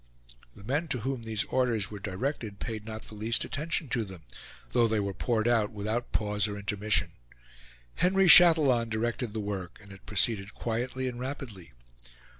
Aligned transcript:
The 0.55 0.63
men 0.63 0.87
to 0.87 1.01
whom 1.01 1.21
these 1.21 1.43
orders 1.43 1.91
were 1.91 1.99
directed 1.99 2.59
paid 2.59 2.85
not 2.87 3.03
the 3.03 3.13
least 3.13 3.45
attention 3.45 3.87
to 3.89 4.03
them, 4.03 4.23
though 4.71 4.87
they 4.87 4.99
were 4.99 5.13
poured 5.13 5.47
out 5.47 5.69
without 5.71 6.11
pause 6.11 6.47
or 6.47 6.57
intermission. 6.57 7.11
Henry 7.97 8.27
Chatillon 8.27 8.89
directed 8.89 9.35
the 9.35 9.39
work, 9.39 9.77
and 9.79 9.91
it 9.91 10.07
proceeded 10.07 10.55
quietly 10.55 11.07
and 11.07 11.19
rapidly. 11.19 11.73